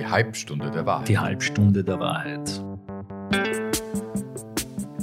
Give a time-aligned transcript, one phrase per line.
[0.00, 1.08] Die Halbstunde der Wahrheit.
[1.08, 2.64] Die Halbstunde der Wahrheit.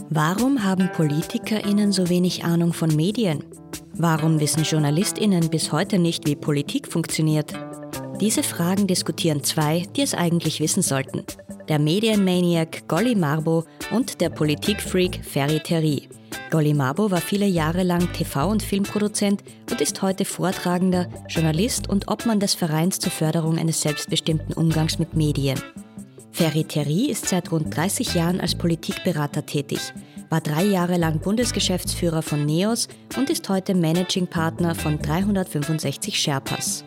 [0.10, 3.44] Warum haben PolitikerInnen so wenig Ahnung von Medien?
[3.94, 7.54] Warum wissen JournalistInnen bis heute nicht, wie Politik funktioniert?
[8.20, 11.24] Diese Fragen diskutieren zwei, die es eigentlich wissen sollten.
[11.70, 16.10] Der Medienmaniac Golly Marbo und der Politikfreak Ferry Terry.
[16.50, 19.44] Golly Marbo war viele Jahre lang TV- und Filmproduzent
[19.78, 25.14] und ist heute Vortragender, Journalist und Obmann des Vereins zur Förderung eines selbstbestimmten Umgangs mit
[25.14, 25.60] Medien.
[26.32, 29.94] Ferry Terry ist seit rund 30 Jahren als Politikberater tätig,
[30.32, 32.88] war drei Jahre lang Bundesgeschäftsführer von NEOS
[33.18, 36.84] und ist heute Managing Partner von 365 Sherpas.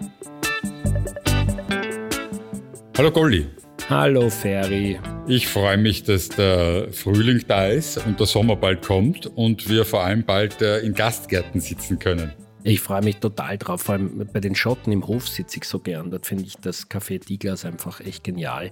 [2.98, 3.46] Hallo Golli.
[3.88, 4.98] Hallo Ferry.
[5.28, 9.84] Ich freue mich, dass der Frühling da ist und der Sommer bald kommt und wir
[9.84, 12.32] vor allem bald äh, in Gastgärten sitzen können.
[12.62, 15.78] Ich freue mich total drauf, vor allem bei den Schotten im Hof sitze ich so
[15.78, 16.10] gern.
[16.10, 18.70] Dort finde ich das Café Tiglas einfach echt genial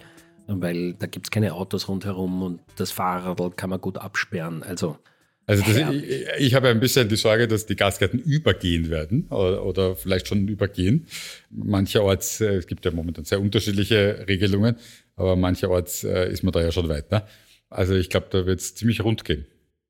[0.48, 4.62] weil da gibt es keine Autos rundherum und das Fahrrad kann man gut absperren.
[4.62, 4.98] Also,
[5.46, 9.64] also das, ich, ich, habe ein bisschen die Sorge, dass die Gasgärten übergehen werden oder,
[9.64, 11.06] oder vielleicht schon übergehen.
[11.50, 14.76] Mancherorts, äh, es gibt ja momentan sehr unterschiedliche Regelungen,
[15.16, 17.26] aber mancherorts äh, ist man da ja schon weiter.
[17.70, 19.46] Also ich glaube, da wird es ziemlich rund gehen.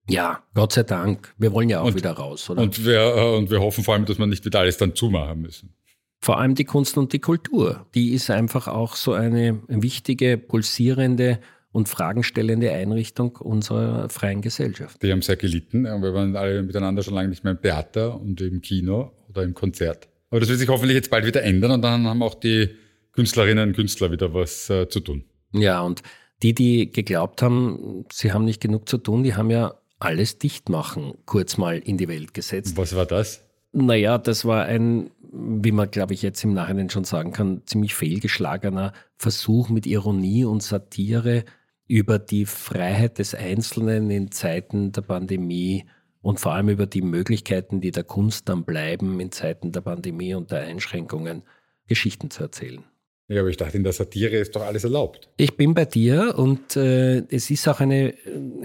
[0.09, 1.35] Ja, Gott sei Dank.
[1.39, 2.63] Wir wollen ja auch und, wieder raus, oder?
[2.63, 5.43] Und wir, äh, und wir hoffen vor allem, dass wir nicht wieder alles dann zumachen
[5.43, 5.75] müssen.
[6.21, 7.87] Vor allem die Kunst und die Kultur.
[7.95, 11.39] Die ist einfach auch so eine wichtige, pulsierende
[11.71, 15.03] und fragenstellende Einrichtung unserer freien Gesellschaft.
[15.03, 15.85] Die haben sehr gelitten.
[15.85, 19.55] Wir waren alle miteinander schon lange nicht mehr im Theater und im Kino oder im
[19.55, 20.09] Konzert.
[20.31, 22.71] Aber das wird sich hoffentlich jetzt bald wieder ändern und dann haben auch die
[23.13, 25.25] Künstlerinnen und Künstler wieder was äh, zu tun.
[25.53, 26.03] Ja, und
[26.43, 30.69] die, die geglaubt haben, sie haben nicht genug zu tun, die haben ja alles dicht
[30.69, 32.77] machen kurz mal in die Welt gesetzt.
[32.77, 33.45] Was war das?
[33.73, 37.95] Naja, das war ein wie man, glaube ich, jetzt im Nachhinein schon sagen kann, ziemlich
[37.95, 41.45] fehlgeschlagener Versuch mit Ironie und Satire
[41.87, 45.87] über die Freiheit des Einzelnen in Zeiten der Pandemie
[46.21, 50.35] und vor allem über die Möglichkeiten, die der Kunst dann bleiben in Zeiten der Pandemie
[50.35, 51.43] und der Einschränkungen,
[51.87, 52.85] Geschichten zu erzählen.
[53.29, 55.29] Ja, aber ich dachte, in der Satire ist doch alles erlaubt.
[55.37, 58.17] Ich bin bei dir und äh, es ist auch eine äh,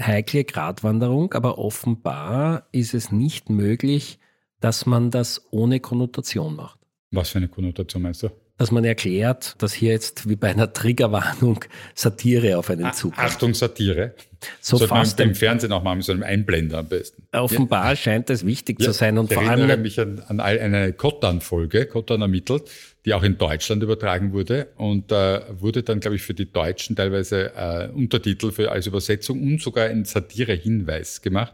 [0.01, 4.19] heikle Gratwanderung, aber offenbar ist es nicht möglich,
[4.61, 6.79] dass man das ohne Konnotation macht.
[7.11, 8.29] Was für eine Konnotation meinst du?
[8.57, 11.65] Dass man erklärt, dass hier jetzt wie bei einer Triggerwarnung
[11.95, 13.19] Satire auf einen zukommt.
[13.19, 14.13] Achtung, Satire.
[14.61, 17.23] So Sollte fast man im Fernsehen auch mal mit so einem Einblender am besten.
[17.31, 17.95] Offenbar ja.
[17.95, 19.17] scheint es wichtig ja, zu sein.
[19.17, 22.69] Und ich vor erinnere allem mich an, an eine Kottan-Folge, Kottan ermittelt,
[23.05, 24.67] die auch in Deutschland übertragen wurde.
[24.75, 29.41] Und äh, wurde dann, glaube ich, für die Deutschen teilweise äh, Untertitel für, als Übersetzung
[29.41, 31.53] und sogar ein Satire-Hinweis gemacht,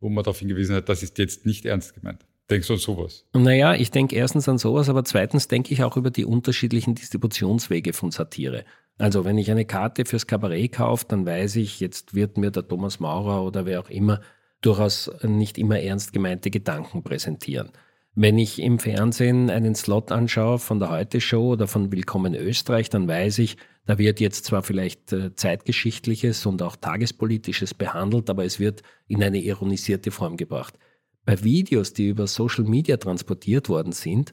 [0.00, 2.20] wo man darauf hingewiesen hat, das ist jetzt nicht ernst gemeint.
[2.50, 3.24] Denkst du an sowas?
[3.32, 7.92] Naja, ich denke erstens an sowas, aber zweitens denke ich auch über die unterschiedlichen Distributionswege
[7.92, 8.64] von Satire.
[8.98, 12.66] Also wenn ich eine Karte fürs Kabarett kaufe, dann weiß ich, jetzt wird mir der
[12.66, 14.20] Thomas Maurer oder wer auch immer
[14.60, 17.70] durchaus nicht immer ernst gemeinte Gedanken präsentieren.
[18.14, 22.88] Wenn ich im Fernsehen einen Slot anschaue von der Heute Show oder von Willkommen Österreich,
[22.88, 28.44] dann weiß ich, da wird jetzt zwar vielleicht äh, zeitgeschichtliches und auch tagespolitisches behandelt, aber
[28.44, 30.78] es wird in eine ironisierte Form gebracht
[31.26, 34.32] bei Videos, die über Social Media transportiert worden sind,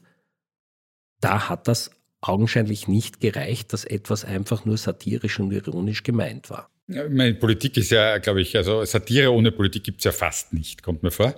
[1.20, 1.90] da hat das
[2.22, 6.70] augenscheinlich nicht gereicht, dass etwas einfach nur satirisch und ironisch gemeint war.
[6.86, 10.82] Meine Politik ist ja, glaube ich, also Satire ohne Politik gibt es ja fast nicht,
[10.82, 11.34] kommt mir vor.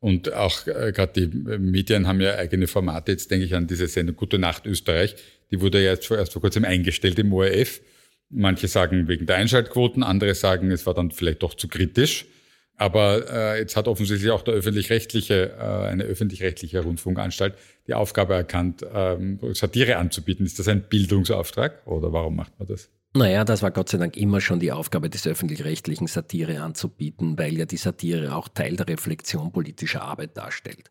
[0.00, 3.12] Und auch äh, gerade die Medien haben ja eigene Formate.
[3.12, 5.16] Jetzt denke ich an diese Sendung Gute Nacht Österreich.
[5.50, 7.80] Die wurde ja jetzt vor, erst vor kurzem eingestellt im ORF.
[8.28, 12.26] Manche sagen wegen der Einschaltquoten, andere sagen, es war dann vielleicht doch zu kritisch.
[12.76, 17.54] Aber äh, jetzt hat offensichtlich auch der öffentlich-rechtliche, äh, eine öffentlich-rechtliche Rundfunkanstalt
[17.86, 20.44] die Aufgabe erkannt, ähm, Satire anzubieten.
[20.44, 22.90] Ist das ein Bildungsauftrag oder warum macht man das?
[23.14, 27.56] Naja, das war Gott sei Dank immer schon die Aufgabe des öffentlich-rechtlichen, Satire anzubieten, weil
[27.56, 30.90] ja die Satire auch Teil der Reflexion politischer Arbeit darstellt.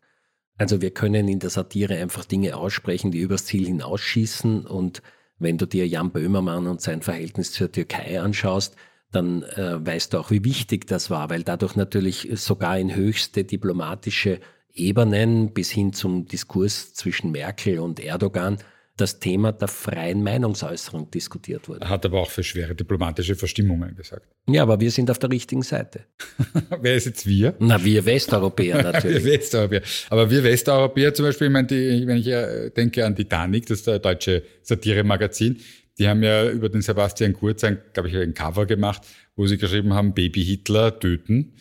[0.58, 5.02] Also wir können in der Satire einfach Dinge aussprechen, die übers Ziel hinausschießen und
[5.38, 8.74] wenn du dir Jan Böhmermann und sein Verhältnis zur Türkei anschaust,
[9.16, 13.44] dann äh, weißt du auch, wie wichtig das war, weil dadurch natürlich sogar in höchste
[13.44, 14.40] diplomatische
[14.74, 18.58] Ebenen bis hin zum Diskurs zwischen Merkel und Erdogan
[18.96, 21.86] das Thema der freien Meinungsäußerung diskutiert wurde.
[21.88, 24.26] Hat aber auch für schwere diplomatische Verstimmungen gesagt.
[24.48, 26.06] Ja, aber wir sind auf der richtigen Seite.
[26.80, 27.54] Wer ist jetzt wir?
[27.58, 29.24] Na, wir Westeuropäer natürlich.
[29.24, 29.82] wir Westeuropäer.
[30.08, 33.86] Aber wir Westeuropäer zum Beispiel, ich meine, die, wenn ich denke an Titanic, das ist
[33.86, 35.58] der deutsche Satire-Magazin,
[35.98, 39.02] die haben ja über den Sebastian Kurz ein, glaube ich, ein Cover gemacht,
[39.34, 41.54] wo sie geschrieben haben, Baby Hitler töten.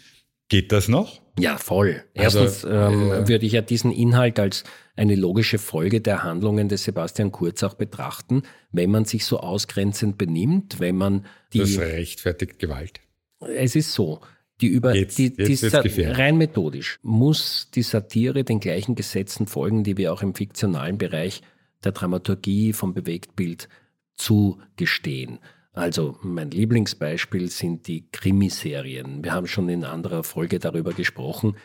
[0.50, 1.22] Geht das noch?
[1.40, 2.04] Ja, voll.
[2.14, 4.64] Erstens also, ähm, äh, würde ich ja diesen Inhalt als
[4.96, 10.18] eine logische Folge der Handlungen des Sebastian Kurz auch betrachten, wenn man sich so ausgrenzend
[10.18, 11.60] benimmt, wenn man die.
[11.60, 13.02] Das rechtfertigt Gewalt.
[13.40, 14.22] Es ist so.
[14.62, 19.98] Die über jetzt, die, die rein methodisch muss die Satire den gleichen Gesetzen folgen, die
[19.98, 21.42] wir auch im fiktionalen Bereich
[21.84, 23.68] der Dramaturgie vom Bewegtbild
[24.16, 25.40] zugestehen.
[25.74, 29.24] Also mein Lieblingsbeispiel sind die Krimiserien.
[29.24, 31.58] Wir haben schon in anderer Folge darüber gesprochen.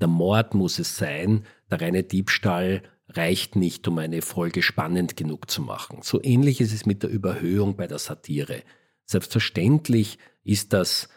[0.00, 5.50] Der Mord muss es sein, der reine Diebstahl reicht nicht, um eine Folge spannend genug
[5.50, 6.00] zu machen.
[6.02, 8.62] So ähnlich ist es mit der Überhöhung bei der Satire.
[9.06, 11.08] Selbstverständlich ist das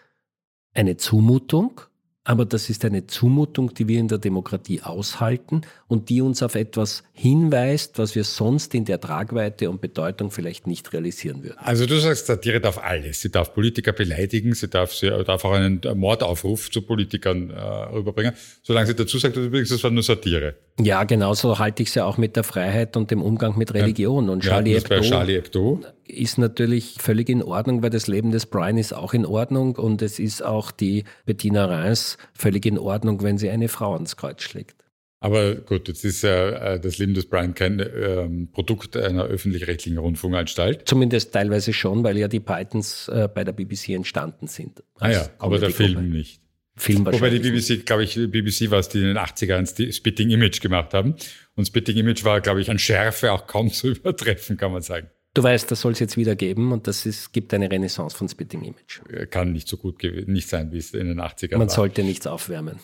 [0.73, 1.81] eine Zumutung,
[2.27, 6.55] aber das ist eine Zumutung, die wir in der Demokratie aushalten und die uns auf
[6.55, 11.57] etwas hinweist, was wir sonst in der Tragweite und Bedeutung vielleicht nicht realisieren würden.
[11.59, 13.21] Also du sagst, Satire darf alles.
[13.21, 18.33] Sie darf Politiker beleidigen, sie darf, sie darf auch einen Mordaufruf zu Politikern äh, rüberbringen,
[18.61, 20.55] solange sie dazu sagt, das war nur Satire.
[20.79, 24.29] Ja, genauso halte ich es ja auch mit der Freiheit und dem Umgang mit Religion.
[24.29, 28.45] Und Charlie, ja, Hebdo Charlie Hebdo ist natürlich völlig in Ordnung, weil das Leben des
[28.45, 33.23] Brian ist auch in Ordnung und es ist auch die Bettina Reins völlig in Ordnung,
[33.23, 34.75] wenn sie eine Frau ans Kreuz schlägt.
[35.19, 39.97] Aber gut, jetzt ist ja äh, das Leben des Brian kein ähm, Produkt einer öffentlich-rechtlichen
[39.97, 40.87] Rundfunkanstalt.
[40.87, 44.83] Zumindest teilweise schon, weil ja die Pythons äh, bei der BBC entstanden sind.
[44.99, 46.39] Ah ja, aber der Film nicht.
[46.77, 50.61] Film Wobei die BBC, glaube ich, BBC war es, die in den 80ern Spitting Image
[50.61, 51.15] gemacht haben.
[51.55, 55.09] Und Spitting Image war, glaube ich, an Schärfe auch kaum zu übertreffen, kann man sagen.
[55.33, 58.27] Du weißt, das soll es jetzt wieder geben und das ist, gibt eine Renaissance von
[58.27, 59.01] Spitting Image.
[59.29, 61.57] Kann nicht so gut nicht sein, wie es in den 80ern Man war.
[61.59, 62.79] Man sollte nichts aufwärmen.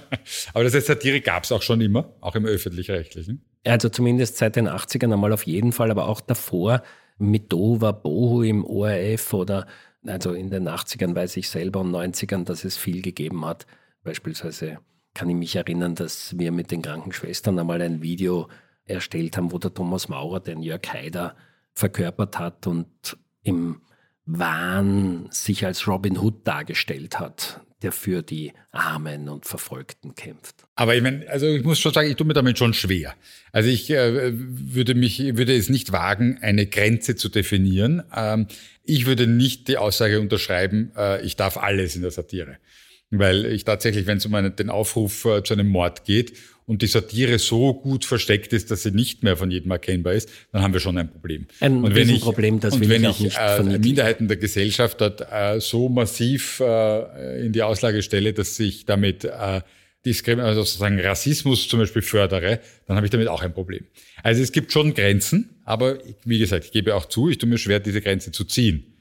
[0.54, 3.44] Aber das heißt, Satire gab es auch schon immer, auch im öffentlich-rechtlichen?
[3.64, 6.82] Also zumindest seit den 80ern einmal auf jeden Fall, aber auch davor
[7.18, 9.66] mit Dova, Bohu im ORF oder
[10.08, 13.66] also in den 80ern weiß ich selber und 90ern, dass es viel gegeben hat.
[14.02, 14.78] Beispielsweise
[15.14, 18.48] kann ich mich erinnern, dass wir mit den Krankenschwestern einmal ein Video
[18.84, 21.36] erstellt haben, wo der Thomas Maurer den Jörg Haider
[21.72, 23.82] verkörpert hat und im
[24.24, 30.64] Wahn sich als Robin Hood dargestellt hat, der für die Armen und Verfolgten kämpft.
[30.74, 33.14] Aber ich meine, also ich muss schon sagen, ich tue mir damit schon schwer.
[33.52, 38.02] Also ich äh, würde mich, würde es nicht wagen, eine Grenze zu definieren.
[38.14, 38.46] Ähm,
[38.84, 42.58] ich würde nicht die Aussage unterschreiben, äh, ich darf alles in der Satire.
[43.10, 46.32] Weil ich tatsächlich, wenn es um einen, den Aufruf äh, zu einem Mord geht
[46.68, 50.28] und die Satire so gut versteckt ist, dass sie nicht mehr von jedem erkennbar ist,
[50.52, 51.46] dann haben wir schon ein Problem.
[51.60, 55.26] Ein und wenn ich, Problem, das und wenn ich nicht äh, Minderheiten der Gesellschaft dort
[55.32, 59.62] äh, so massiv äh, in die Auslage stelle, dass sich damit äh,
[60.04, 63.84] also sozusagen Rassismus zum Beispiel fördere, dann habe ich damit auch ein Problem.
[64.22, 67.58] Also es gibt schon Grenzen, aber wie gesagt, ich gebe auch zu, ich tue mir
[67.58, 68.97] schwer, diese Grenze zu ziehen.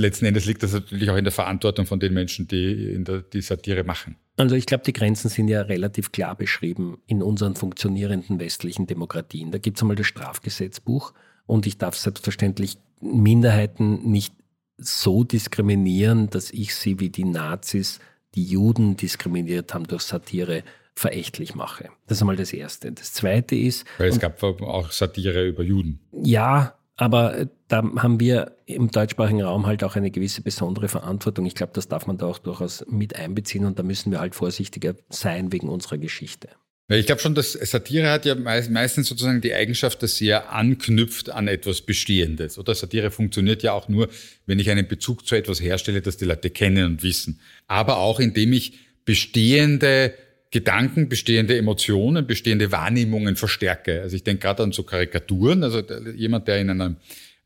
[0.00, 3.20] Letzten Endes liegt das natürlich auch in der Verantwortung von den Menschen, die in der,
[3.20, 4.16] die Satire machen.
[4.36, 9.50] Also ich glaube, die Grenzen sind ja relativ klar beschrieben in unseren funktionierenden westlichen Demokratien.
[9.50, 11.12] Da gibt es einmal das Strafgesetzbuch
[11.46, 14.34] und ich darf selbstverständlich Minderheiten nicht
[14.78, 18.00] so diskriminieren, dass ich sie wie die Nazis
[18.34, 20.62] die Juden diskriminiert haben durch Satire,
[20.94, 21.88] verächtlich mache.
[22.06, 22.92] Das ist einmal das Erste.
[22.92, 23.84] Das Zweite ist.
[23.98, 26.00] Weil es gab auch Satire über Juden.
[26.12, 31.46] Ja, aber da haben wir im deutschsprachigen Raum halt auch eine gewisse besondere Verantwortung.
[31.46, 34.34] Ich glaube, das darf man da auch durchaus mit einbeziehen und da müssen wir halt
[34.34, 36.50] vorsichtiger sein wegen unserer Geschichte.
[36.88, 41.30] Ich glaube schon, dass Satire hat ja meistens sozusagen die Eigenschaft, dass sie ja anknüpft
[41.30, 42.58] an etwas Bestehendes.
[42.58, 44.10] Oder Satire funktioniert ja auch nur,
[44.44, 47.40] wenn ich einen Bezug zu etwas herstelle, das die Leute kennen und wissen.
[47.66, 50.12] Aber auch indem ich bestehende
[50.50, 54.02] Gedanken, bestehende Emotionen, bestehende Wahrnehmungen verstärke.
[54.02, 55.80] Also ich denke gerade an so Karikaturen, also
[56.14, 56.96] jemand, der in einem,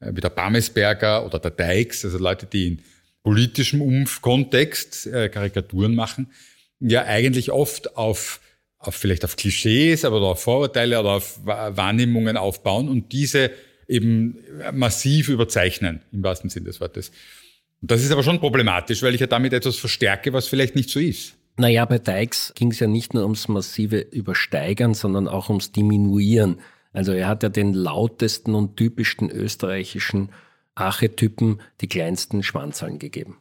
[0.01, 2.83] äh, wie der Bamesberger oder der Dykes, also Leute, die in
[3.23, 6.29] politischem Umf Kontext äh, Karikaturen machen,
[6.81, 8.41] ja eigentlich oft auf
[8.87, 13.51] auf vielleicht auf Klischees, aber auf Vorurteile oder auf Wahrnehmungen aufbauen und diese
[13.89, 14.39] eben
[14.73, 17.11] massiv überzeichnen, im wahrsten Sinne des Wortes.
[17.81, 20.91] Und das ist aber schon problematisch, weil ich ja damit etwas verstärke, was vielleicht nicht
[20.91, 21.35] so ist.
[21.57, 26.61] Naja, bei Dykes ging es ja nicht nur ums massive Übersteigern, sondern auch ums Diminuieren.
[26.93, 30.31] Also er hat ja den lautesten und typischsten österreichischen
[30.75, 33.39] Archetypen die kleinsten Schwanzallen gegeben.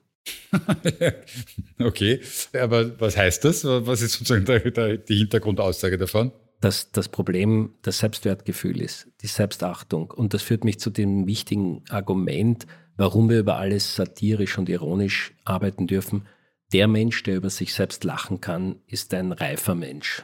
[1.80, 2.22] okay,
[2.54, 3.66] aber was heißt das?
[3.66, 6.32] Was ist sozusagen die Hintergrundaussage davon?
[6.62, 10.12] Dass das Problem das Selbstwertgefühl ist, die Selbstachtung.
[10.12, 12.66] Und das führt mich zu dem wichtigen Argument,
[12.96, 16.26] warum wir über alles satirisch und ironisch arbeiten dürfen.
[16.74, 20.24] Der Mensch, der über sich selbst lachen kann, ist ein reifer Mensch.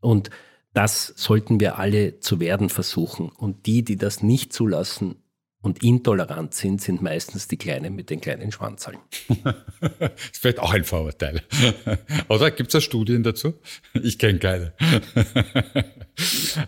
[0.00, 0.30] Und
[0.72, 3.28] das sollten wir alle zu werden versuchen.
[3.28, 5.16] Und die, die das nicht zulassen,
[5.64, 9.00] und intolerant sind, sind meistens die Kleinen mit den kleinen Schwanzallen.
[9.42, 11.40] das ist vielleicht auch ein Vorurteil.
[12.28, 13.54] Oder gibt es da Studien dazu?
[14.02, 14.74] Ich kenne keine.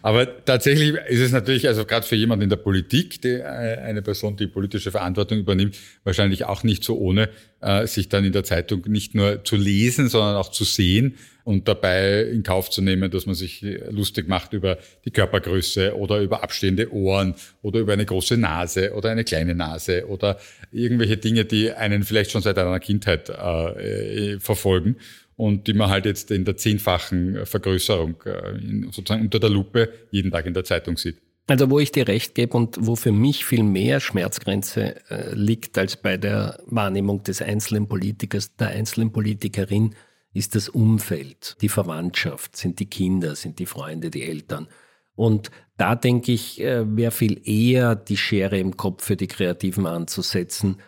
[0.01, 4.01] Aber tatsächlich ist es natürlich, also gerade für jemanden in der Politik, die, äh, eine
[4.01, 7.29] Person, die politische Verantwortung übernimmt, wahrscheinlich auch nicht so ohne,
[7.67, 11.67] äh, sich dann in der Zeitung nicht nur zu lesen, sondern auch zu sehen und
[11.67, 16.45] dabei in Kauf zu nehmen, dass man sich lustig macht über die Körpergröße oder über
[16.45, 20.39] abstehende Ohren oder über eine große Nase oder eine kleine Nase oder
[20.71, 24.97] irgendwelche Dinge, die einen vielleicht schon seit einer Kindheit äh, verfolgen
[25.37, 30.31] und die man halt jetzt in der zehnfachen Vergrößerung äh, sozusagen unter der Lupe jeden
[30.31, 31.19] Tag in der Zeitung sieht.
[31.49, 35.79] Also wo ich dir recht gebe und wo für mich viel mehr Schmerzgrenze äh, liegt
[35.79, 39.95] als bei der Wahrnehmung des einzelnen Politikers, der einzelnen Politikerin,
[40.33, 44.69] ist das Umfeld, die Verwandtschaft, sind die Kinder, sind die Freunde, die Eltern.
[45.15, 49.87] Und da denke ich, äh, wäre viel eher die Schere im Kopf für die Kreativen
[49.87, 50.79] anzusetzen.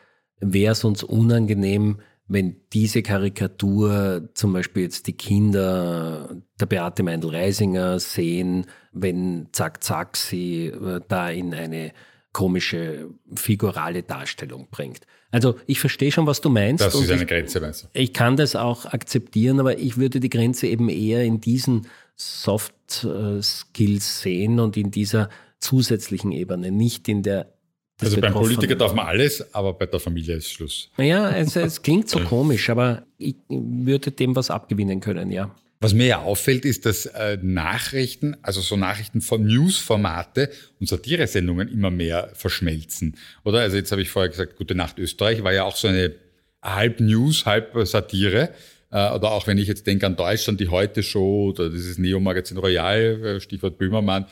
[0.41, 7.99] Wäre es uns unangenehm, wenn diese Karikatur zum Beispiel jetzt die Kinder der Beate Meindl-Reisinger
[7.99, 11.92] sehen, wenn Zack Zack sie äh, da in eine
[12.32, 15.00] komische figurale Darstellung bringt.
[15.30, 16.85] Also ich verstehe schon, was du meinst.
[16.85, 17.88] Das ist eine ich, Grenze, meinst du?
[17.94, 23.04] Ich kann das auch akzeptieren, aber ich würde die Grenze eben eher in diesen Soft
[23.04, 25.30] äh, Skills sehen und in dieser
[25.61, 27.52] zusätzlichen Ebene, nicht in der
[28.00, 30.90] also beim Politiker darf man alles, aber bei der Familie ist Schluss.
[30.97, 35.55] Naja, es, es klingt so komisch, aber ich würde dem was abgewinnen können, ja.
[35.81, 40.50] Was mir ja auffällt, ist, dass äh, Nachrichten, also so Nachrichten von News-Formate
[40.81, 43.17] und Satiresendungen immer mehr verschmelzen.
[43.45, 43.61] Oder?
[43.61, 46.14] Also jetzt habe ich vorher gesagt, Gute Nacht Österreich war ja auch so eine
[46.62, 48.50] halb News, halb Satire.
[48.90, 53.25] Äh, oder auch wenn ich jetzt denke an Deutschland, die Heute-Show oder dieses Neo-Magazin Royal,
[53.25, 54.26] äh, Stichwort Böhmermann,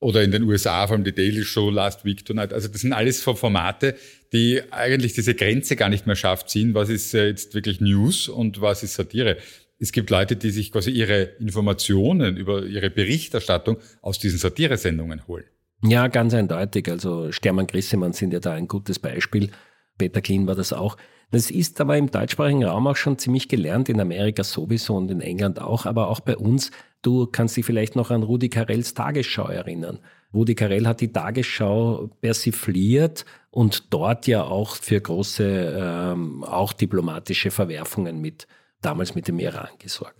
[0.00, 2.52] oder in den USA, vor allem die Daily Show, Last Week Tonight.
[2.52, 3.94] Also das sind alles Formate,
[4.32, 6.74] die eigentlich diese Grenze gar nicht mehr scharf ziehen.
[6.74, 9.38] Was ist äh, jetzt wirklich News und was ist Satire?
[9.78, 15.44] Es gibt Leute, die sich quasi ihre Informationen über ihre Berichterstattung aus diesen Satiresendungen holen.
[15.82, 16.88] Ja, ganz eindeutig.
[16.88, 19.50] Also Stermann Grissemann sind ja da ein gutes Beispiel.
[19.98, 20.96] Peter Klein war das auch.
[21.30, 25.20] Das ist aber im deutschsprachigen Raum auch schon ziemlich gelernt, in Amerika sowieso und in
[25.20, 26.70] England auch, aber auch bei uns.
[27.04, 29.98] Du kannst dich vielleicht noch an Rudi Carells Tagesschau erinnern.
[30.32, 37.50] Rudi Carell hat die Tagesschau persifliert und dort ja auch für große, ähm, auch diplomatische
[37.50, 38.46] Verwerfungen mit,
[38.80, 40.16] damals mit dem Iran gesorgt.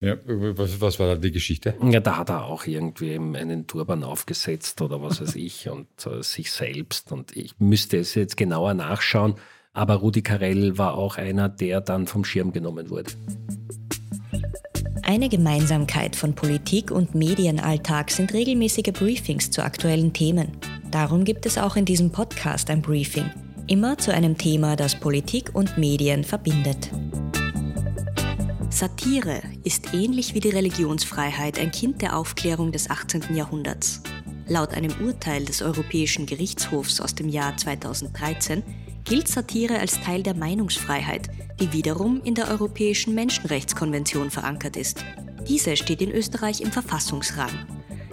[0.00, 1.74] Ja, was, was, war da die Geschichte?
[1.82, 6.22] Ja, da hat er auch irgendwie einen Turban aufgesetzt oder was weiß ich und äh,
[6.22, 7.10] sich selbst.
[7.10, 9.34] Und ich müsste es jetzt genauer nachschauen.
[9.72, 13.10] Aber Rudi Carell war auch einer, der dann vom Schirm genommen wurde.
[15.04, 20.52] Eine Gemeinsamkeit von Politik und Medienalltag sind regelmäßige Briefings zu aktuellen Themen.
[20.92, 23.28] Darum gibt es auch in diesem Podcast ein Briefing,
[23.66, 26.90] immer zu einem Thema, das Politik und Medien verbindet.
[28.70, 33.34] Satire ist ähnlich wie die Religionsfreiheit ein Kind der Aufklärung des 18.
[33.34, 34.02] Jahrhunderts.
[34.46, 38.62] Laut einem Urteil des Europäischen Gerichtshofs aus dem Jahr 2013
[39.04, 41.28] gilt Satire als Teil der Meinungsfreiheit,
[41.60, 45.04] die wiederum in der Europäischen Menschenrechtskonvention verankert ist.
[45.48, 47.50] Diese steht in Österreich im Verfassungsrang.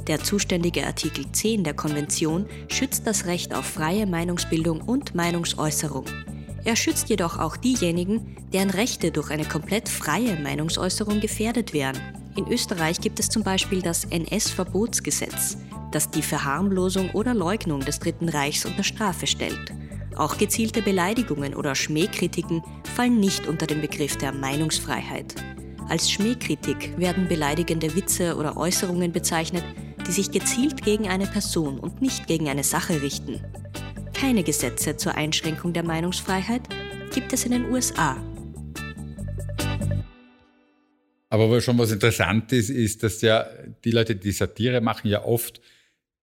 [0.08, 6.05] Der zuständige Artikel 10 der Konvention schützt das Recht auf freie Meinungsbildung und Meinungsäußerung.
[6.63, 11.98] Er schützt jedoch auch diejenigen, deren Rechte durch eine komplett freie Meinungsäußerung gefährdet wären.
[12.36, 15.58] In Österreich gibt es zum Beispiel das NS-Verbotsgesetz,
[15.91, 19.74] das die Verharmlosung oder Leugnung des Dritten Reichs unter Strafe stellt.
[20.19, 22.61] Auch gezielte Beleidigungen oder Schmähkritiken
[22.93, 25.33] fallen nicht unter den Begriff der Meinungsfreiheit.
[25.88, 29.63] Als Schmähkritik werden beleidigende Witze oder Äußerungen bezeichnet,
[30.05, 33.39] die sich gezielt gegen eine Person und nicht gegen eine Sache richten.
[34.13, 36.63] Keine Gesetze zur Einschränkung der Meinungsfreiheit
[37.13, 38.21] gibt es in den USA.
[41.29, 43.45] Aber schon was interessant ist, ist, dass ja
[43.85, 45.61] die Leute, die Satire machen, ja oft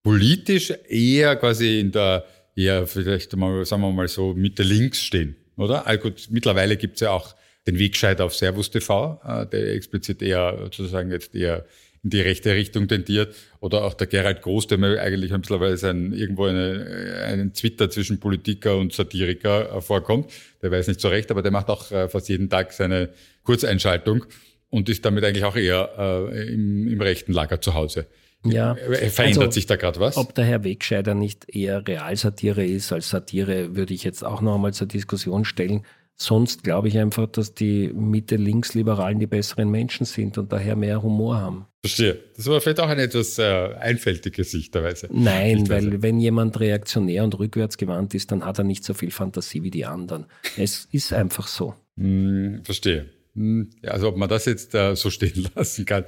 [0.02, 2.26] politisch eher quasi in der
[2.56, 5.86] eher vielleicht mal, sagen wir mal so, Mitte links stehen, oder?
[5.86, 7.36] Also gut, mittlerweile gibt's ja auch
[7.66, 11.66] den Wegscheid auf Servus TV, äh, der explizit eher sozusagen jetzt eher
[12.02, 13.34] in die rechte Richtung tendiert.
[13.60, 18.20] Oder auch der Gerald Groß, der mir eigentlich mittlerweile sein, irgendwo eine, einen Twitter zwischen
[18.20, 20.30] Politiker und Satiriker äh, vorkommt.
[20.62, 23.10] Der weiß nicht so recht, aber der macht auch äh, fast jeden Tag seine
[23.42, 24.24] Kurzeinschaltung
[24.70, 25.90] und ist damit eigentlich auch eher
[26.32, 28.06] äh, im, im rechten Lager zu Hause.
[28.50, 28.74] Ja.
[28.74, 30.16] Verändert also, sich da gerade was?
[30.16, 34.54] Ob der Herr Wegscheider nicht eher Realsatire ist als Satire, würde ich jetzt auch noch
[34.54, 35.82] einmal zur Diskussion stellen.
[36.18, 41.36] Sonst glaube ich einfach, dass die Mitte-Links-Liberalen die besseren Menschen sind und daher mehr Humor
[41.36, 41.66] haben.
[41.82, 42.18] Verstehe.
[42.36, 45.08] Das war vielleicht auch eine etwas äh, einfältige Sichtweise.
[45.12, 45.92] Nein, Sichtweise.
[45.92, 49.70] weil wenn jemand reaktionär und rückwärtsgewandt ist, dann hat er nicht so viel Fantasie wie
[49.70, 50.24] die anderen.
[50.56, 51.74] Es ist einfach so.
[51.98, 53.10] Hm, verstehe.
[53.36, 56.04] Hm, also ob man das jetzt äh, so stehen lassen kann.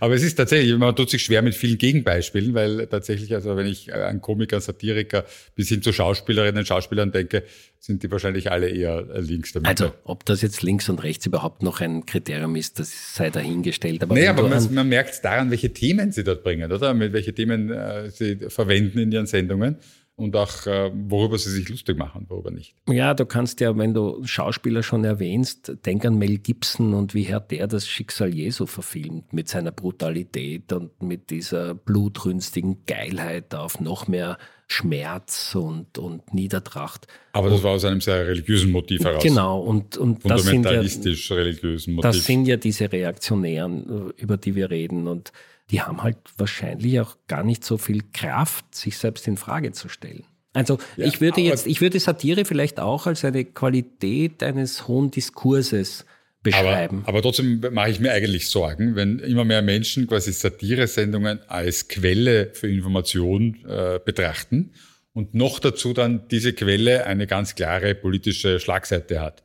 [0.00, 3.66] Aber es ist tatsächlich, man tut sich schwer mit vielen Gegenbeispielen, weil tatsächlich, also wenn
[3.66, 5.24] ich an Komiker, Satiriker
[5.54, 7.44] bis hin zu Schauspielerinnen und Schauspielern denke,
[7.78, 9.68] sind die wahrscheinlich alle eher äh, links damit.
[9.68, 14.02] Also ob das jetzt links und rechts überhaupt noch ein Kriterium ist, das sei dahingestellt.
[14.02, 16.94] Aber, nee, aber man, man merkt daran, welche Themen sie dort bringen, oder?
[16.94, 19.76] Mit welche Themen äh, sie verwenden in ihren Sendungen
[20.16, 22.74] und auch äh, worüber sie sich lustig machen, worüber nicht.
[22.88, 27.34] Ja, du kannst ja, wenn du Schauspieler schon erwähnst, denk an Mel Gibson und wie
[27.34, 33.80] hat der das Schicksal Jesu verfilmt mit seiner Brutalität und mit dieser blutrünstigen Geilheit auf
[33.80, 37.06] noch mehr Schmerz und, und Niedertracht.
[37.32, 39.22] Aber das war aus einem sehr religiösen Motiv heraus.
[39.22, 42.10] Genau, und, und das sind, ja, religiösen Motiv.
[42.10, 45.06] das sind ja diese Reaktionären, über die wir reden.
[45.06, 45.32] Und
[45.70, 49.88] die haben halt wahrscheinlich auch gar nicht so viel Kraft, sich selbst in Frage zu
[49.88, 50.24] stellen.
[50.52, 55.10] Also ja, ich würde jetzt, ich würde Satire vielleicht auch als eine Qualität eines hohen
[55.10, 56.04] Diskurses
[56.44, 56.98] beschreiben.
[57.00, 61.88] Aber, aber trotzdem mache ich mir eigentlich Sorgen, wenn immer mehr Menschen quasi Satire-Sendungen als
[61.88, 64.72] Quelle für Information äh, betrachten
[65.12, 69.42] und noch dazu dann diese Quelle eine ganz klare politische Schlagseite hat.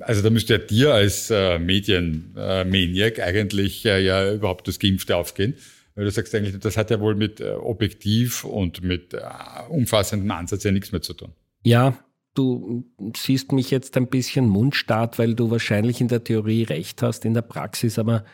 [0.00, 5.16] Also da müsste ja dir als äh, Medienmaniac äh, eigentlich äh, ja überhaupt das Geimpfte
[5.16, 5.54] aufgehen.
[5.94, 9.20] Weil du sagst eigentlich, das hat ja wohl mit äh, objektiv und mit äh,
[9.68, 11.32] umfassendem Ansatz ja nichts mehr zu tun.
[11.64, 11.98] Ja,
[12.34, 12.84] du
[13.14, 17.34] siehst mich jetzt ein bisschen mundstarrt, weil du wahrscheinlich in der Theorie recht hast, in
[17.34, 18.24] der Praxis aber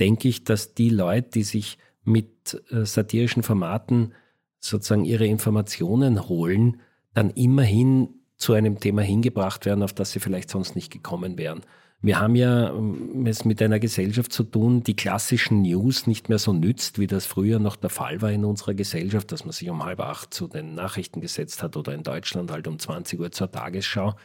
[0.00, 4.12] denke ich, dass die Leute, die sich mit äh, satirischen Formaten
[4.58, 6.80] sozusagen ihre Informationen holen,
[7.12, 11.62] dann immerhin zu einem Thema hingebracht werden, auf das sie vielleicht sonst nicht gekommen wären.
[12.04, 16.38] Wir haben ja ähm, es mit einer Gesellschaft zu tun, die klassischen News nicht mehr
[16.38, 19.70] so nützt, wie das früher noch der Fall war in unserer Gesellschaft, dass man sich
[19.70, 23.32] um halb acht zu den Nachrichten gesetzt hat oder in Deutschland halt um 20 Uhr
[23.32, 24.16] zur Tagesschau.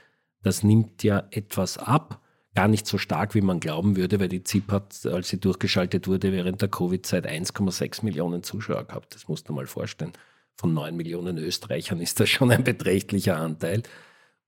[0.44, 2.22] Das nimmt ja etwas ab.
[2.54, 6.06] Gar nicht so stark, wie man glauben würde, weil die ZIP hat, als sie durchgeschaltet
[6.10, 9.16] wurde, während der Covid-Zeit 1,6 Millionen Zuschauer gehabt.
[9.16, 10.12] Das musst du mal vorstellen.
[10.60, 13.82] Von 9 Millionen Österreichern ist das schon ein beträchtlicher Anteil.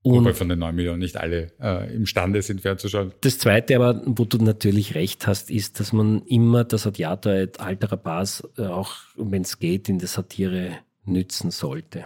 [0.01, 3.13] Und Wobei von den 9 Millionen nicht alle äh, imstande sind, fernzuschauen.
[3.21, 7.61] Das Zweite aber, wo du natürlich recht hast, ist, dass man immer das Odiator et
[7.61, 12.03] altera pars, äh, auch wenn es geht, in der Satire nützen sollte.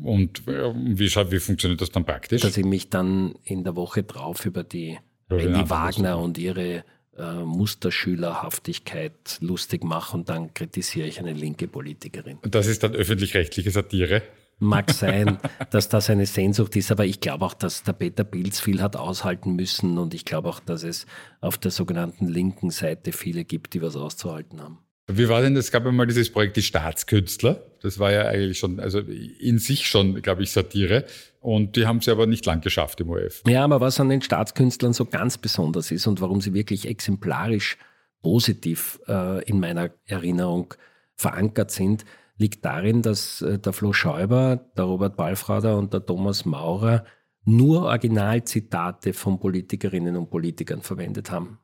[0.00, 2.42] Und äh, wie, schaut, wie funktioniert das dann praktisch?
[2.42, 4.96] Dass ich mich dann in der Woche drauf über die
[5.28, 6.84] Randy Wagner und ihre
[7.20, 12.38] äh, Musterschülerhaftigkeit lustig mache und dann kritisiere ich eine linke Politikerin.
[12.42, 14.22] Und das ist dann öffentlich-rechtliche Satire?
[14.58, 15.38] Mag sein,
[15.70, 18.96] dass das eine Sehnsucht ist, aber ich glaube auch, dass der Peter Pilz viel hat
[18.96, 21.06] aushalten müssen und ich glaube auch, dass es
[21.40, 24.78] auf der sogenannten linken Seite viele gibt, die was auszuhalten haben.
[25.16, 27.64] Wie war denn, es gab ja mal dieses Projekt Die Staatskünstler.
[27.82, 31.04] Das war ja eigentlich schon, also in sich schon, glaube ich, Satire.
[31.40, 33.42] Und die haben sie aber nicht lang geschafft im ORF.
[33.46, 37.78] Ja, aber was an den Staatskünstlern so ganz besonders ist und warum sie wirklich exemplarisch
[38.22, 40.74] positiv äh, in meiner Erinnerung
[41.16, 42.04] verankert sind,
[42.36, 47.04] liegt darin, dass äh, der Flo Schäuber, der Robert Balfrader und der Thomas Maurer
[47.44, 51.58] nur Originalzitate von Politikerinnen und Politikern verwendet haben.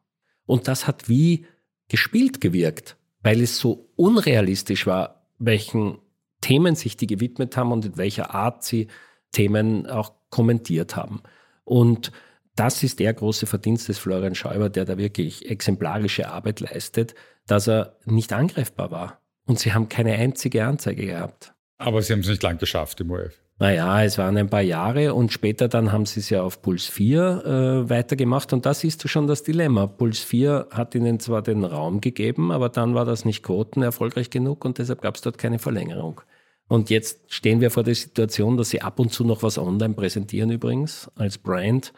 [0.47, 1.47] Und das hat wie
[1.89, 5.99] gespielt gewirkt, weil es so unrealistisch war, welchen
[6.43, 8.87] Themen sich die gewidmet haben und in welcher Art sie
[9.33, 11.25] Themen auch kommentiert haben.
[11.65, 12.13] Und
[12.55, 17.17] das ist der große Verdienst des Florian Schäuber, der da wirklich exemplarische Arbeit leistet,
[17.49, 19.21] dass er nicht angreifbar war.
[19.45, 21.53] Und sie haben keine einzige Anzeige gehabt.
[21.79, 23.43] Aber sie haben es nicht lang geschafft im ORF.
[23.59, 26.85] Naja, es waren ein paar Jahre und später dann haben sie es ja auf Puls
[26.87, 29.87] 4 äh, weitergemacht und da siehst du schon das Dilemma.
[29.87, 34.67] Puls 4 hat ihnen zwar den Raum gegeben, aber dann war das nicht quotenerfolgreich genug
[34.67, 36.21] und deshalb gab es dort keine Verlängerung.
[36.69, 39.95] Und jetzt stehen wir vor der Situation, dass sie ab und zu noch was online
[39.95, 41.95] präsentieren übrigens als Brand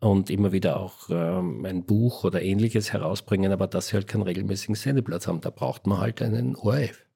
[0.00, 4.22] und immer wieder auch ähm, ein Buch oder ähnliches herausbringen, aber dass sie halt keinen
[4.22, 5.40] regelmäßigen Sendeplatz haben.
[5.40, 7.07] Da braucht man halt einen ORF.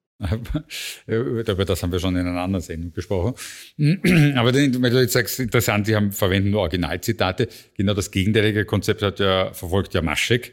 [1.07, 3.35] Über das haben wir schon in einer anderen Sendung gesprochen.
[4.37, 7.49] Aber wenn du jetzt sagst, interessant, sie haben, verwenden nur Originalzitate.
[7.77, 10.53] Genau das gegenteilige Konzept hat ja, verfolgt ja Maschek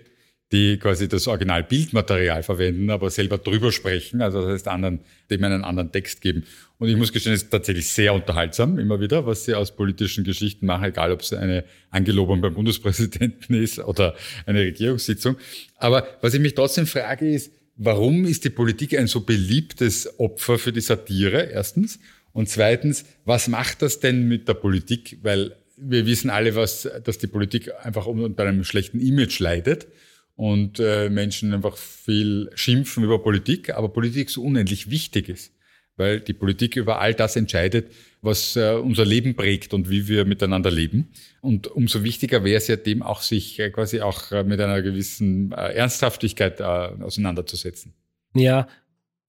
[0.51, 5.63] die quasi das Originalbildmaterial verwenden, aber selber drüber sprechen, also das heißt anderen, dem einen
[5.63, 6.43] anderen Text geben.
[6.79, 10.23] Und ich muss gestehen, es ist tatsächlich sehr unterhaltsam immer wieder, was sie aus politischen
[10.23, 14.15] Geschichten machen, egal ob es eine Angelobung beim Bundespräsidenten ist oder
[14.47, 15.36] eine Regierungssitzung.
[15.77, 20.60] Aber was ich mich trotzdem frage ist, warum ist die Politik ein so beliebtes Opfer
[20.60, 22.00] für die Satire, erstens?
[22.34, 25.18] Und zweitens, was macht das denn mit der Politik?
[25.24, 29.88] Weil wir wissen alle, was, dass die Politik einfach unter einem schlechten Image leidet
[30.36, 35.54] und äh, Menschen einfach viel schimpfen über Politik, aber Politik so unendlich wichtig ist,
[35.99, 40.25] weil die Politik über all das entscheidet, was äh, unser Leben prägt und wie wir
[40.25, 41.09] miteinander leben.
[41.41, 44.81] Und umso wichtiger wäre es ja dem auch, sich äh, quasi auch äh, mit einer
[44.81, 47.93] gewissen Ernsthaftigkeit auseinanderzusetzen.
[48.33, 48.67] Ja,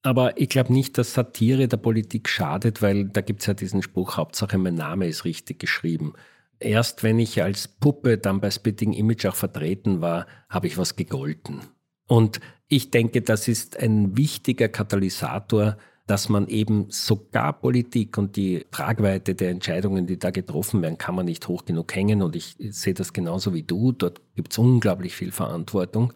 [0.03, 3.83] aber ich glaube nicht, dass Satire der Politik schadet, weil da gibt es ja diesen
[3.83, 6.15] Spruch, Hauptsache mein Name ist richtig geschrieben.
[6.59, 10.97] Erst wenn ich als Puppe dann bei Spitting Image auch vertreten war, habe ich was
[10.97, 11.61] gegolten.
[12.07, 15.77] Und ich denke, das ist ein wichtiger Katalysator,
[16.11, 21.15] dass man eben sogar Politik und die Tragweite der Entscheidungen, die da getroffen werden, kann
[21.15, 22.21] man nicht hoch genug hängen.
[22.21, 23.93] Und ich sehe das genauso wie du.
[23.93, 26.13] Dort gibt es unglaublich viel Verantwortung.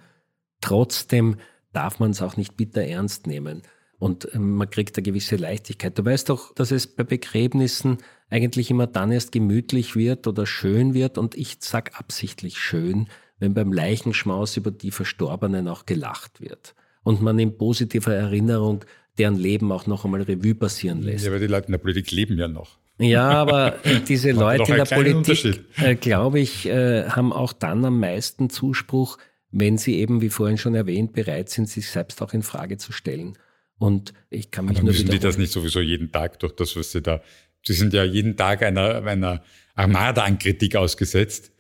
[0.61, 1.37] Trotzdem
[1.73, 3.63] darf man es auch nicht bitter ernst nehmen.
[4.01, 5.97] Und ähm, man kriegt eine gewisse Leichtigkeit.
[5.97, 7.99] Du weißt doch, dass es bei Begräbnissen
[8.31, 11.19] eigentlich immer dann erst gemütlich wird oder schön wird.
[11.19, 13.07] Und ich sage absichtlich schön,
[13.39, 16.75] wenn beim Leichenschmaus über die Verstorbenen auch gelacht wird.
[17.05, 18.85] Und man in positiver Erinnerung
[19.19, 21.25] deren Leben auch noch einmal Revue passieren lässt.
[21.25, 22.79] Ja, aber die Leute in der Politik leben ja noch.
[22.99, 27.99] Ja, aber diese Leute in der Politik, äh, glaube ich, äh, haben auch dann am
[27.99, 29.19] meisten Zuspruch,
[29.51, 32.93] wenn sie eben, wie vorhin schon erwähnt, bereit sind, sich selbst auch in Frage zu
[32.93, 33.39] stellen.
[33.79, 36.77] Und ich kann mich Aber nur müssen die das nicht sowieso jeden Tag durch das,
[36.77, 37.21] was sie da,
[37.65, 39.43] sie sind ja jeden Tag einer, einer
[39.75, 41.53] Armada an Kritik ausgesetzt.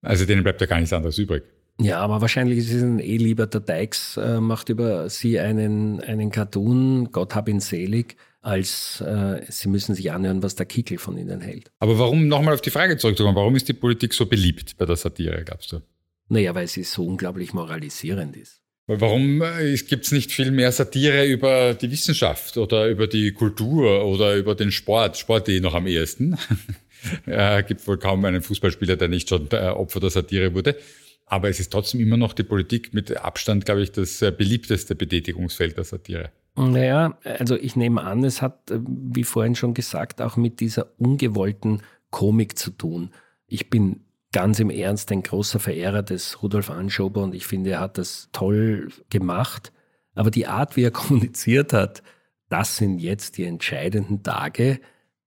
[0.00, 1.42] Also denen bleibt ja gar nichts anderes übrig.
[1.80, 6.00] Ja, aber wahrscheinlich ist es ein eh lieber, der Dykes äh, macht über sie einen,
[6.00, 10.98] einen Cartoon, Gott hab ihn selig, als äh, sie müssen sich anhören, was der Kickel
[10.98, 11.70] von ihnen hält.
[11.78, 14.96] Aber warum, nochmal auf die Frage zurückzukommen, warum ist die Politik so beliebt bei der
[14.96, 15.80] Satire, glaubst du?
[16.28, 18.60] Naja, weil sie so unglaublich moralisierend ist.
[18.90, 24.04] Warum äh, gibt es nicht viel mehr Satire über die Wissenschaft oder über die Kultur
[24.06, 25.18] oder über den Sport?
[25.18, 26.36] Sport eh noch am ehesten.
[27.26, 30.74] Es gibt wohl kaum einen Fußballspieler, der nicht schon äh, Opfer der Satire wurde.
[31.28, 34.94] Aber es ist trotzdem immer noch die Politik mit Abstand, glaube ich, das äh, beliebteste
[34.94, 36.30] Betätigungsfeld der Satire.
[36.56, 40.98] Naja, also ich nehme an, es hat, äh, wie vorhin schon gesagt, auch mit dieser
[40.98, 43.10] ungewollten Komik zu tun.
[43.46, 47.80] Ich bin ganz im Ernst ein großer Verehrer des Rudolf Anschober und ich finde, er
[47.80, 49.72] hat das toll gemacht.
[50.14, 52.02] Aber die Art, wie er kommuniziert hat,
[52.48, 54.80] das sind jetzt die entscheidenden Tage,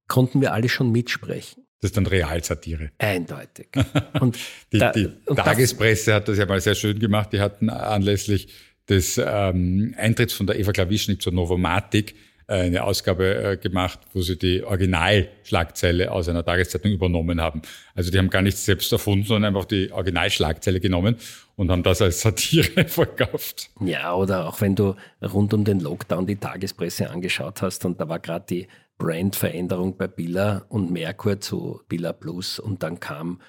[0.07, 1.63] konnten wir alle schon mitsprechen.
[1.81, 2.91] Das ist dann Realsatire.
[2.99, 3.69] Eindeutig.
[4.19, 4.37] Und
[4.71, 7.33] die, da, die und Tagespresse hat das ja mal sehr schön gemacht.
[7.33, 8.49] Die hatten anlässlich
[8.87, 12.13] des ähm, Eintritts von der Eva Klawischnik zur Novomatik
[12.51, 17.61] äh, eine Ausgabe äh, gemacht, wo sie die Originalschlagzeile aus einer Tageszeitung übernommen haben.
[17.95, 21.15] Also die haben gar nichts selbst erfunden, sondern einfach die Originalschlagzeile genommen
[21.55, 23.69] und haben das als Satire verkauft.
[23.79, 28.09] Ja, oder auch wenn du rund um den Lockdown die Tagespresse angeschaut hast und da
[28.09, 28.67] war gerade die
[29.01, 33.41] Brandveränderung bei Billa und Merkur zu Billa Plus und dann kam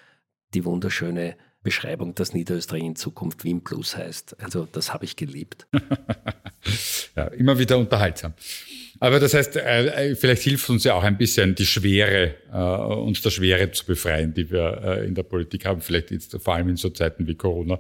[0.55, 4.43] die wunderschöne Beschreibung, dass Niederösterreich in Zukunft Wien Plus heißt.
[4.43, 5.67] Also das habe ich geliebt.
[7.17, 8.33] ja, immer wieder unterhaltsam.
[8.99, 13.21] Aber das heißt, äh, vielleicht hilft uns ja auch ein bisschen die Schwere, äh, uns
[13.21, 16.71] der Schwere zu befreien, die wir äh, in der Politik haben, vielleicht jetzt vor allem
[16.71, 17.79] in so Zeiten wie Corona.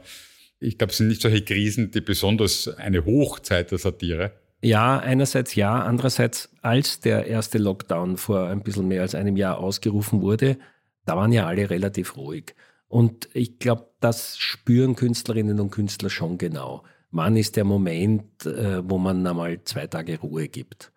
[0.60, 5.54] Ich glaube, es sind nicht solche Krisen, die besonders eine Hochzeit der Satire ja, einerseits
[5.54, 10.56] ja, andererseits als der erste Lockdown vor ein bisschen mehr als einem Jahr ausgerufen wurde,
[11.04, 12.54] da waren ja alle relativ ruhig.
[12.86, 16.84] Und ich glaube, das spüren Künstlerinnen und Künstler schon genau.
[17.10, 20.91] Wann ist der Moment, äh, wo man einmal zwei Tage Ruhe gibt?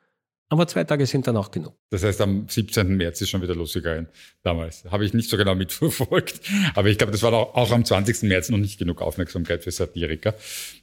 [0.49, 1.73] Aber zwei Tage sind dann auch genug.
[1.89, 2.95] Das heißt, am 17.
[2.95, 4.07] März ist schon wieder losgegangen.
[4.43, 4.85] Damals.
[4.85, 6.41] Habe ich nicht so genau mitverfolgt.
[6.75, 8.23] Aber ich glaube, das war auch am 20.
[8.23, 10.35] März noch nicht genug Aufmerksamkeit für Satiriker.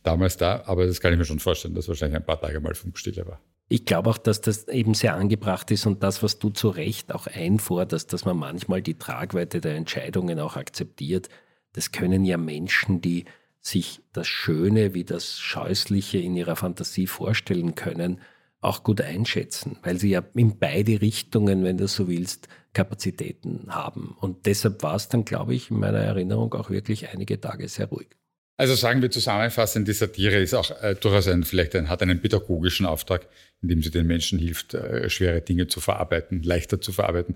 [0.03, 0.65] Damals da.
[0.67, 3.41] Aber das kann ich mir schon vorstellen, dass wahrscheinlich ein paar Tage mal Funkstille war.
[3.69, 7.13] Ich glaube auch, dass das eben sehr angebracht ist und das, was du zu Recht
[7.13, 11.29] auch einforderst, dass man manchmal die Tragweite der Entscheidungen auch akzeptiert.
[11.73, 13.25] Das können ja Menschen, die
[13.61, 18.21] sich das Schöne wie das Scheußliche in ihrer Fantasie vorstellen können,
[18.63, 24.17] auch gut einschätzen, weil sie ja in beide Richtungen, wenn du so willst, Kapazitäten haben.
[24.21, 27.87] Und deshalb war es dann, glaube ich, in meiner Erinnerung auch wirklich einige Tage sehr
[27.87, 28.09] ruhig.
[28.57, 32.21] Also sagen wir zusammenfassend, die Satire ist auch äh, durchaus ein, vielleicht ein, hat einen
[32.21, 33.27] pädagogischen Auftrag,
[33.61, 37.35] indem sie den Menschen hilft, äh, schwere Dinge zu verarbeiten, leichter zu verarbeiten.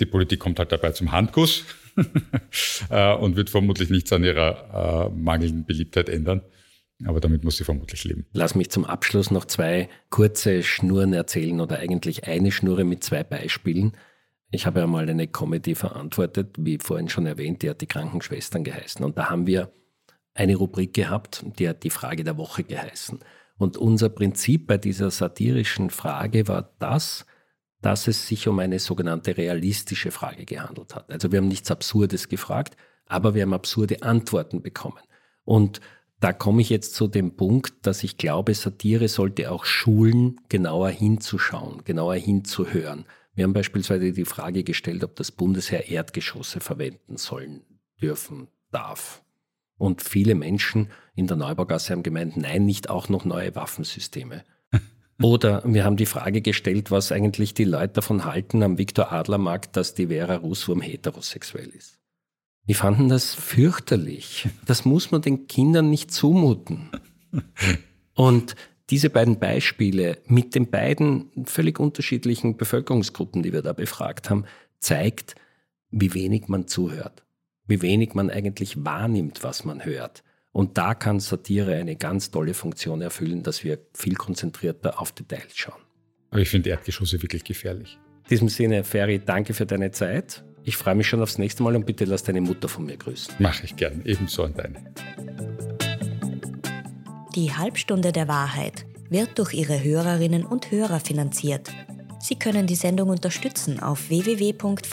[0.00, 1.64] Die Politik kommt halt dabei zum Handkuss
[2.90, 6.42] äh, und wird vermutlich nichts an ihrer äh, mangelnden Beliebtheit ändern.
[7.04, 8.26] Aber damit muss sie vermutlich leben.
[8.32, 13.24] Lass mich zum Abschluss noch zwei kurze Schnuren erzählen oder eigentlich eine Schnurre mit zwei
[13.24, 13.92] Beispielen.
[14.50, 18.62] Ich habe ja mal eine Comedy verantwortet, wie vorhin schon erwähnt, die hat die Krankenschwestern
[18.62, 19.04] geheißen.
[19.04, 19.72] Und da haben wir
[20.34, 23.18] eine Rubrik gehabt, die hat die Frage der Woche geheißen.
[23.56, 27.26] Und unser Prinzip bei dieser satirischen Frage war das,
[27.80, 31.10] dass es sich um eine sogenannte realistische Frage gehandelt hat.
[31.10, 32.76] Also wir haben nichts Absurdes gefragt,
[33.06, 35.00] aber wir haben absurde Antworten bekommen.
[35.44, 35.80] Und
[36.20, 40.90] da komme ich jetzt zu dem Punkt, dass ich glaube, Satire sollte auch schulen, genauer
[40.90, 43.04] hinzuschauen, genauer hinzuhören.
[43.34, 47.62] Wir haben beispielsweise die Frage gestellt, ob das Bundesheer Erdgeschosse verwenden sollen,
[48.00, 49.22] dürfen, darf.
[49.76, 54.44] Und viele Menschen in der Neubaugasse haben gemeint, nein, nicht auch noch neue Waffensysteme.
[55.22, 59.38] Oder wir haben die Frage gestellt, was eigentlich die Leute davon halten am Viktor Adler
[59.38, 61.98] Markt, dass die Vera Russwurm heterosexuell ist.
[62.66, 64.48] Die fanden das fürchterlich.
[64.64, 66.90] Das muss man den Kindern nicht zumuten.
[68.14, 68.56] Und
[68.90, 74.44] diese beiden Beispiele mit den beiden völlig unterschiedlichen Bevölkerungsgruppen, die wir da befragt haben,
[74.78, 75.34] zeigt,
[75.90, 77.24] wie wenig man zuhört,
[77.66, 80.22] wie wenig man eigentlich wahrnimmt, was man hört.
[80.52, 85.56] Und da kann Satire eine ganz tolle Funktion erfüllen, dass wir viel konzentrierter auf Details
[85.56, 85.80] schauen.
[86.30, 87.98] Aber ich finde Erdgeschosse wirklich gefährlich.
[88.24, 90.44] In diesem Sinne, Ferry, danke für deine Zeit.
[90.64, 93.34] Ich freue mich schon aufs nächste Mal und bitte lass deine Mutter von mir grüßen.
[93.38, 94.82] Mache ich gern, ebenso an deine.
[97.34, 101.70] Die Halbstunde der Wahrheit wird durch ihre Hörerinnen und Hörer finanziert.
[102.18, 104.84] Sie können die Sendung unterstützen auf www.vsum.tv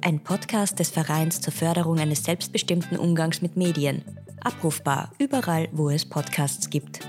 [0.00, 4.04] ein Podcast des Vereins zur Förderung eines selbstbestimmten Umgangs mit Medien.
[4.40, 7.00] Abrufbar überall, wo es Podcasts gibt.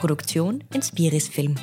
[0.00, 1.54] Produktion Inspiris Film.